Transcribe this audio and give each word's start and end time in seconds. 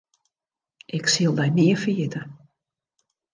Ik 0.97 1.03
sil 1.13 1.31
dy 1.37 1.47
nea 1.55 1.77
ferjitte. 1.83 2.21